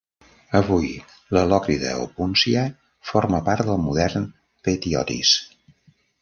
Avui, 0.59 0.87
la 1.37 1.43
Lòcrida 1.51 1.91
Opúncia 2.05 2.63
forma 3.11 3.43
part 3.51 3.69
del 3.69 3.79
modern 3.85 4.27
Phthiotis. 4.65 5.37